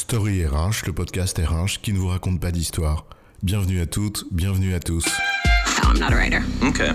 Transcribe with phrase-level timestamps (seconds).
[0.00, 3.04] Story RH, le podcast RH qui ne vous raconte pas d'histoire.
[3.42, 5.04] Bienvenue à toutes, bienvenue à tous.
[5.84, 6.40] I'm not a writer.
[6.62, 6.92] Okay.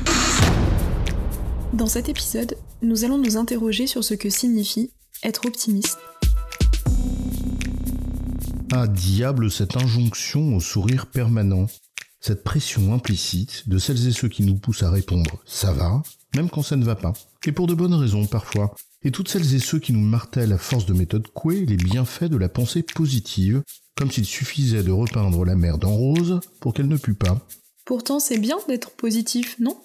[1.71, 4.91] Dans cet épisode, nous allons nous interroger sur ce que signifie
[5.21, 5.99] être optimiste.
[8.73, 11.67] Ah diable, cette injonction au sourire permanent,
[12.19, 16.01] cette pression implicite de celles et ceux qui nous poussent à répondre ça va,
[16.35, 17.13] même quand ça ne va pas,
[17.45, 18.73] et pour de bonnes raisons parfois,
[19.05, 22.25] et toutes celles et ceux qui nous martèlent à force de méthode Coué les bienfaits
[22.25, 23.61] de la pensée positive,
[23.95, 27.47] comme s'il suffisait de repeindre la mer en rose pour qu'elle ne pue pas.
[27.85, 29.77] Pourtant, c'est bien d'être positif, non?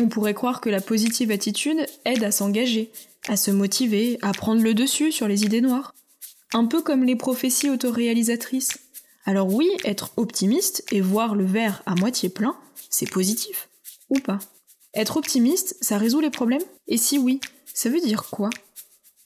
[0.00, 2.90] On pourrait croire que la positive attitude aide à s'engager,
[3.28, 5.94] à se motiver, à prendre le dessus sur les idées noires.
[6.52, 8.78] Un peu comme les prophéties autoréalisatrices.
[9.24, 12.56] Alors oui, être optimiste et voir le verre à moitié plein,
[12.88, 13.68] c'est positif.
[14.08, 14.40] Ou pas?
[14.92, 16.64] Être optimiste, ça résout les problèmes?
[16.88, 17.38] Et si oui,
[17.72, 18.50] ça veut dire quoi?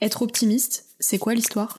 [0.02, 1.78] Être optimiste, c'est quoi l'histoire?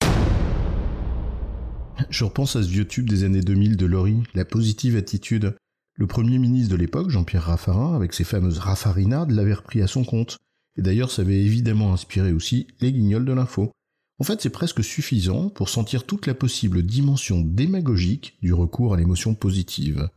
[2.10, 5.56] Je repense à ce vieux tube des années 2000 de Laurie, la positive attitude.
[5.94, 10.04] Le premier ministre de l'époque, Jean-Pierre Raffarin, avec ses fameuses raffarinades, l'avait repris à son
[10.04, 10.40] compte.
[10.80, 13.72] Et d'ailleurs, ça avait évidemment inspiré aussi les guignols de l'info.
[14.18, 18.98] En fait, c'est presque suffisant pour sentir toute la possible dimension démagogique du recours à
[18.98, 20.10] l'émotion positive.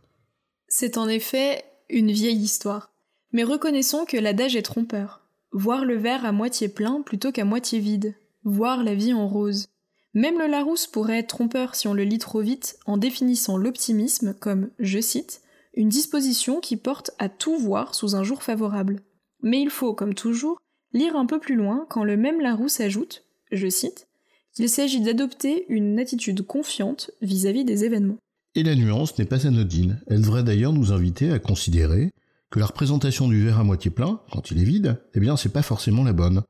[0.68, 2.94] C'est en effet une vieille histoire.
[3.32, 5.22] Mais reconnaissons que l'adage est trompeur.
[5.52, 8.14] Voir le verre à moitié plein plutôt qu'à moitié vide.
[8.44, 9.66] Voir la vie en rose.
[10.14, 14.34] Même le Larousse pourrait être trompeur si on le lit trop vite en définissant l'optimisme
[14.34, 15.42] comme, je cite,
[15.74, 19.02] une disposition qui porte à tout voir sous un jour favorable.
[19.42, 20.58] Mais il faut, comme toujours,
[20.92, 24.08] lire un peu plus loin quand le même Larousse ajoute, je cite,
[24.54, 28.18] qu'il s'agit d'adopter une attitude confiante vis-à-vis des événements.
[28.54, 30.00] Et la nuance n'est pas anodine.
[30.08, 32.10] Elle devrait d'ailleurs nous inviter à considérer
[32.50, 35.52] que la représentation du verre à moitié plein, quand il est vide, eh bien c'est
[35.52, 36.42] pas forcément la bonne.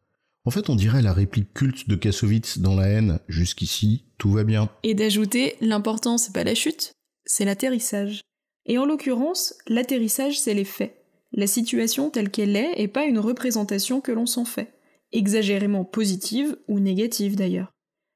[0.44, 4.44] En fait, on dirait la réplique culte de Kassovitz dans La haine, jusqu'ici, tout va
[4.44, 4.70] bien.
[4.82, 6.92] Et d'ajouter, l'important c'est pas la chute,
[7.24, 8.22] c'est l'atterrissage.
[8.66, 10.94] Et en l'occurrence, l'atterrissage c'est les faits.
[11.32, 14.72] La situation telle qu'elle est et pas une représentation que l'on s'en fait,
[15.12, 17.72] exagérément positive ou négative d'ailleurs.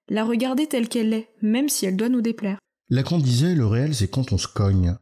[0.08, 2.58] La regarder telle qu'elle est, même si elle doit nous déplaire.
[2.88, 4.96] Lacan disait le réel c'est quand on se cogne.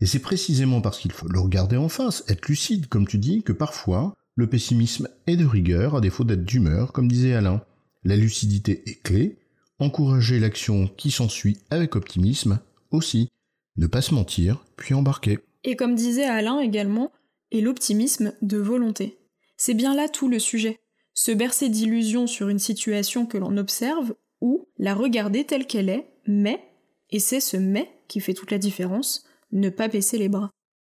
[0.00, 3.42] Et c'est précisément parce qu'il faut le regarder en face, être lucide comme tu dis,
[3.42, 7.62] que parfois le pessimisme est de rigueur à défaut d'être d'humeur, comme disait Alain.
[8.04, 9.38] La lucidité est clé,
[9.78, 12.60] encourager l'action qui s'ensuit avec optimisme
[12.90, 13.28] aussi,
[13.76, 15.38] ne pas se mentir, puis embarquer.
[15.64, 17.12] Et comme disait Alain également,
[17.50, 19.18] et l'optimisme de volonté.
[19.56, 20.80] C'est bien là tout le sujet.
[21.12, 26.08] Se bercer d'illusions sur une situation que l'on observe ou la regarder telle qu'elle est,
[26.26, 26.62] mais,
[27.10, 30.50] et c'est ce mais qui fait toute la différence, ne pas baisser les bras.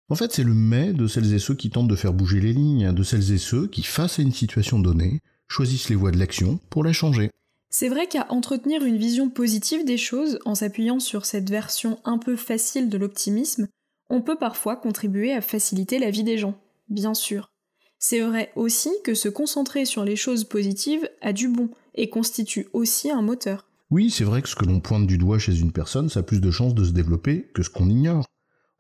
[0.09, 2.53] En fait, c'est le mais de celles et ceux qui tentent de faire bouger les
[2.53, 6.17] lignes, de celles et ceux qui, face à une situation donnée, choisissent les voies de
[6.17, 7.29] l'action pour la changer.
[7.69, 12.17] C'est vrai qu'à entretenir une vision positive des choses en s'appuyant sur cette version un
[12.17, 13.67] peu facile de l'optimisme,
[14.09, 16.59] on peut parfois contribuer à faciliter la vie des gens,
[16.89, 17.51] bien sûr.
[17.99, 22.67] C'est vrai aussi que se concentrer sur les choses positives a du bon et constitue
[22.73, 23.67] aussi un moteur.
[23.91, 26.23] Oui, c'est vrai que ce que l'on pointe du doigt chez une personne, ça a
[26.23, 28.25] plus de chances de se développer que ce qu'on ignore.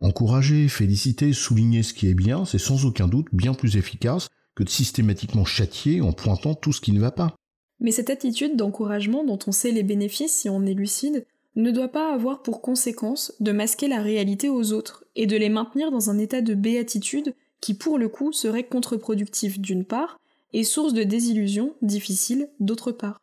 [0.01, 4.63] Encourager, féliciter, souligner ce qui est bien, c'est sans aucun doute bien plus efficace que
[4.63, 7.35] de systématiquement châtier en pointant tout ce qui ne va pas.
[7.81, 11.89] Mais cette attitude d'encouragement dont on sait les bénéfices si on est lucide ne doit
[11.89, 16.09] pas avoir pour conséquence de masquer la réalité aux autres et de les maintenir dans
[16.09, 20.17] un état de béatitude qui pour le coup serait contre-productif d'une part
[20.53, 23.19] et source de désillusion difficile d'autre part.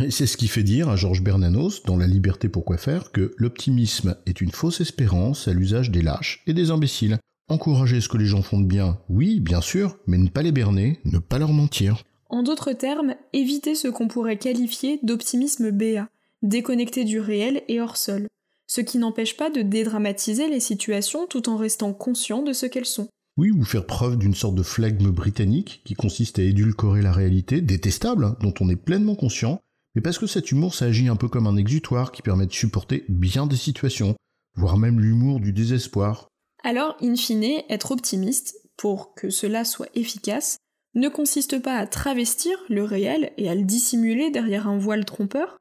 [0.00, 3.10] Et c'est ce qui fait dire à Georges Bernanos, dans La liberté pour quoi faire,
[3.10, 7.18] que l'optimisme est une fausse espérance à l'usage des lâches et des imbéciles.
[7.48, 10.52] Encourager ce que les gens font de bien, oui, bien sûr, mais ne pas les
[10.52, 12.04] berner, ne pas leur mentir.
[12.28, 16.08] En d'autres termes, éviter ce qu'on pourrait qualifier d'optimisme béat,
[16.42, 18.28] déconnecté du réel et hors sol,
[18.68, 22.86] ce qui n'empêche pas de dédramatiser les situations tout en restant conscient de ce qu'elles
[22.86, 23.08] sont.
[23.36, 27.60] Oui, ou faire preuve d'une sorte de flegme britannique qui consiste à édulcorer la réalité,
[27.60, 29.60] détestable, hein, dont on est pleinement conscient,
[29.98, 33.04] mais parce que cet humour s'agit un peu comme un exutoire qui permet de supporter
[33.08, 34.14] bien des situations,
[34.54, 36.28] voire même l'humour du désespoir.
[36.62, 40.58] Alors, in fine, être optimiste, pour que cela soit efficace,
[40.94, 45.58] ne consiste pas à travestir le réel et à le dissimuler derrière un voile trompeur,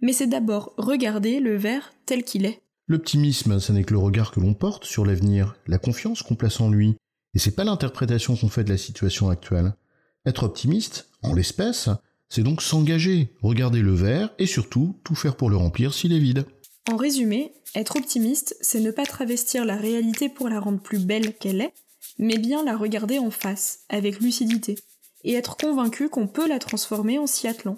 [0.00, 2.60] mais c'est d'abord regarder le verre tel qu'il est.
[2.88, 6.60] L'optimisme, ce n'est que le regard que l'on porte sur l'avenir, la confiance qu'on place
[6.60, 6.96] en lui,
[7.34, 9.74] et c'est pas l'interprétation qu'on fait de la situation actuelle.
[10.24, 11.88] Être optimiste, en l'espèce,
[12.36, 16.18] c'est donc s'engager, regarder le verre et surtout tout faire pour le remplir s'il est
[16.18, 16.44] vide.
[16.86, 21.32] En résumé, être optimiste, c'est ne pas travestir la réalité pour la rendre plus belle
[21.32, 21.72] qu'elle est,
[22.18, 24.74] mais bien la regarder en face, avec lucidité,
[25.24, 27.74] et être convaincu qu'on peut la transformer en s'y attelant.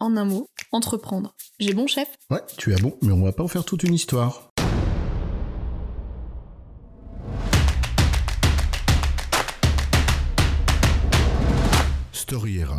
[0.00, 1.34] En un mot, entreprendre.
[1.60, 2.08] J'ai bon chef?
[2.30, 4.47] Ouais, tu as bon, mais on va pas en faire toute une histoire.